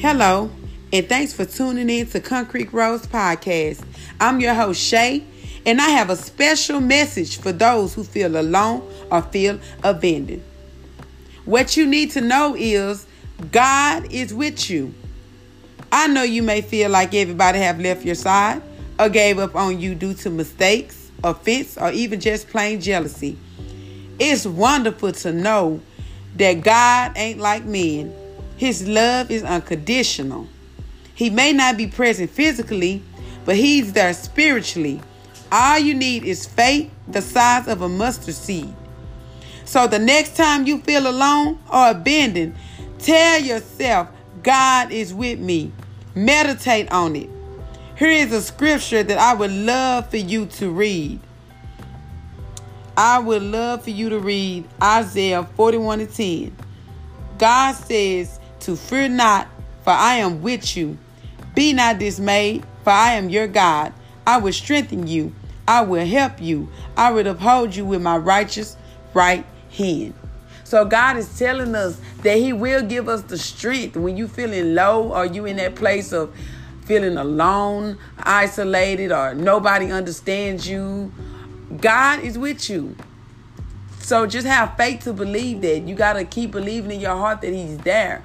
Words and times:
Hello, 0.00 0.50
and 0.94 1.06
thanks 1.10 1.34
for 1.34 1.44
tuning 1.44 1.90
in 1.90 2.06
to 2.06 2.20
Concrete 2.20 2.72
Rose 2.72 3.06
Podcast. 3.06 3.84
I'm 4.18 4.40
your 4.40 4.54
host, 4.54 4.80
Shay, 4.80 5.22
and 5.66 5.78
I 5.78 5.90
have 5.90 6.08
a 6.08 6.16
special 6.16 6.80
message 6.80 7.36
for 7.36 7.52
those 7.52 7.92
who 7.92 8.02
feel 8.02 8.40
alone 8.40 8.90
or 9.10 9.20
feel 9.20 9.60
abandoned. 9.84 10.42
What 11.44 11.76
you 11.76 11.84
need 11.84 12.12
to 12.12 12.22
know 12.22 12.56
is 12.58 13.06
God 13.52 14.10
is 14.10 14.32
with 14.32 14.70
you. 14.70 14.94
I 15.92 16.06
know 16.06 16.22
you 16.22 16.42
may 16.42 16.62
feel 16.62 16.88
like 16.88 17.12
everybody 17.12 17.58
have 17.58 17.78
left 17.78 18.02
your 18.02 18.14
side 18.14 18.62
or 18.98 19.10
gave 19.10 19.38
up 19.38 19.54
on 19.54 19.78
you 19.80 19.94
due 19.94 20.14
to 20.14 20.30
mistakes, 20.30 21.10
offense, 21.22 21.76
or 21.76 21.90
even 21.92 22.20
just 22.20 22.48
plain 22.48 22.80
jealousy. 22.80 23.36
It's 24.18 24.46
wonderful 24.46 25.12
to 25.12 25.30
know 25.30 25.82
that 26.36 26.64
God 26.64 27.12
ain't 27.16 27.38
like 27.38 27.66
men 27.66 28.16
his 28.60 28.86
love 28.86 29.30
is 29.30 29.42
unconditional. 29.42 30.46
He 31.14 31.30
may 31.30 31.54
not 31.54 31.78
be 31.78 31.86
present 31.86 32.28
physically, 32.28 33.02
but 33.46 33.56
He's 33.56 33.94
there 33.94 34.12
spiritually. 34.12 35.00
All 35.50 35.78
you 35.78 35.94
need 35.94 36.24
is 36.24 36.44
faith 36.44 36.90
the 37.08 37.22
size 37.22 37.68
of 37.68 37.80
a 37.80 37.88
mustard 37.88 38.34
seed. 38.34 38.74
So 39.64 39.86
the 39.86 39.98
next 39.98 40.36
time 40.36 40.66
you 40.66 40.80
feel 40.80 41.08
alone 41.08 41.58
or 41.72 41.92
abandoned, 41.92 42.54
tell 42.98 43.40
yourself, 43.40 44.08
God 44.42 44.92
is 44.92 45.14
with 45.14 45.38
me. 45.38 45.72
Meditate 46.14 46.92
on 46.92 47.16
it. 47.16 47.30
Here 47.96 48.10
is 48.10 48.30
a 48.30 48.42
scripture 48.42 49.02
that 49.02 49.16
I 49.16 49.32
would 49.32 49.52
love 49.52 50.10
for 50.10 50.18
you 50.18 50.44
to 50.44 50.68
read. 50.68 51.18
I 52.94 53.20
would 53.20 53.40
love 53.40 53.84
for 53.84 53.90
you 53.90 54.10
to 54.10 54.18
read 54.18 54.68
Isaiah 54.82 55.44
41 55.44 56.00
and 56.00 56.12
10. 56.12 56.56
God 57.38 57.72
says, 57.72 58.39
to 58.60 58.76
fear 58.76 59.08
not, 59.08 59.48
for 59.82 59.90
I 59.90 60.16
am 60.16 60.42
with 60.42 60.76
you. 60.76 60.98
Be 61.54 61.72
not 61.72 61.98
dismayed, 61.98 62.64
for 62.84 62.90
I 62.90 63.12
am 63.12 63.28
your 63.28 63.46
God. 63.46 63.92
I 64.26 64.38
will 64.38 64.52
strengthen 64.52 65.06
you. 65.06 65.34
I 65.66 65.82
will 65.82 66.06
help 66.06 66.40
you. 66.40 66.68
I 66.96 67.12
will 67.12 67.26
uphold 67.26 67.74
you 67.74 67.84
with 67.84 68.02
my 68.02 68.16
righteous 68.16 68.76
right 69.14 69.44
hand. 69.70 70.14
So 70.64 70.84
God 70.84 71.16
is 71.16 71.38
telling 71.38 71.74
us 71.74 72.00
that 72.22 72.36
He 72.36 72.52
will 72.52 72.82
give 72.82 73.08
us 73.08 73.22
the 73.22 73.38
strength 73.38 73.96
when 73.96 74.16
you 74.16 74.28
feeling 74.28 74.74
low 74.74 75.12
or 75.12 75.26
you 75.26 75.44
in 75.46 75.56
that 75.56 75.74
place 75.74 76.12
of 76.12 76.34
feeling 76.84 77.16
alone, 77.16 77.98
isolated, 78.18 79.12
or 79.12 79.34
nobody 79.34 79.90
understands 79.90 80.68
you. 80.68 81.12
God 81.80 82.20
is 82.20 82.38
with 82.38 82.68
you. 82.70 82.96
So 84.00 84.26
just 84.26 84.46
have 84.46 84.76
faith 84.76 85.04
to 85.04 85.12
believe 85.12 85.60
that. 85.60 85.82
You 85.82 85.94
got 85.94 86.14
to 86.14 86.24
keep 86.24 86.50
believing 86.50 86.90
in 86.90 87.00
your 87.00 87.16
heart 87.16 87.42
that 87.42 87.52
He's 87.52 87.78
there. 87.78 88.24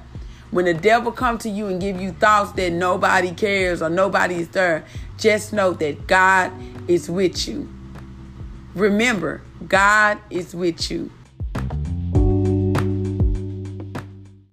When 0.56 0.64
the 0.64 0.72
devil 0.72 1.12
come 1.12 1.36
to 1.40 1.50
you 1.50 1.66
and 1.66 1.78
give 1.78 2.00
you 2.00 2.12
thoughts 2.12 2.52
that 2.52 2.72
nobody 2.72 3.30
cares 3.32 3.82
or 3.82 3.90
nobody 3.90 4.36
is 4.36 4.48
there, 4.48 4.86
just 5.18 5.52
know 5.52 5.74
that 5.74 6.06
God 6.06 6.50
is 6.88 7.10
with 7.10 7.46
you. 7.46 7.68
Remember, 8.74 9.42
God 9.68 10.16
is 10.30 10.54
with 10.54 10.90
you. 10.90 11.10